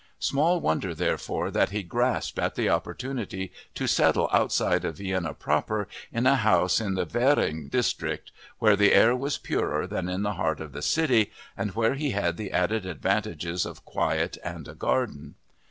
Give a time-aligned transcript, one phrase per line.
[0.17, 5.87] Small wonder, therefore, that he grasped at the opportunity to settle outside of Vienna proper
[6.11, 10.33] in a house in the Waehring district, where the air was purer than in the
[10.33, 14.73] heart of the city and where he had the added advantages of quiet and a
[14.73, 15.35] garden.